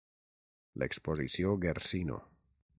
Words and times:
L'exposició 0.83 1.53
Guercino. 1.67 2.21